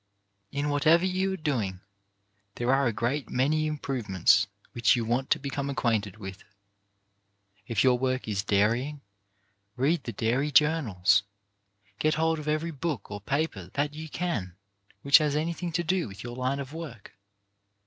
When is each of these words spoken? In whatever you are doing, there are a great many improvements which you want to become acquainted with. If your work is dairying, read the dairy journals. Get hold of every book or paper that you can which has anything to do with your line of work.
In 0.51 0.71
whatever 0.71 1.05
you 1.05 1.33
are 1.33 1.37
doing, 1.37 1.79
there 2.55 2.73
are 2.73 2.87
a 2.87 2.91
great 2.91 3.29
many 3.29 3.67
improvements 3.67 4.47
which 4.71 4.95
you 4.95 5.05
want 5.05 5.29
to 5.29 5.37
become 5.39 5.69
acquainted 5.69 6.17
with. 6.17 6.43
If 7.67 7.83
your 7.83 7.99
work 7.99 8.27
is 8.27 8.43
dairying, 8.43 9.01
read 9.75 10.05
the 10.05 10.11
dairy 10.11 10.49
journals. 10.49 11.21
Get 11.99 12.15
hold 12.15 12.39
of 12.39 12.47
every 12.47 12.71
book 12.71 13.11
or 13.11 13.21
paper 13.21 13.69
that 13.75 13.93
you 13.93 14.09
can 14.09 14.55
which 15.03 15.19
has 15.19 15.35
anything 15.35 15.71
to 15.73 15.83
do 15.83 16.07
with 16.07 16.23
your 16.23 16.35
line 16.35 16.59
of 16.59 16.73
work. 16.73 17.13